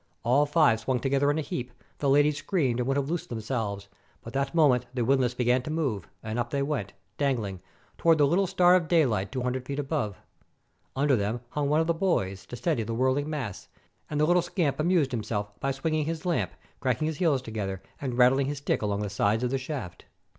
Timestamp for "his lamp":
16.05-16.51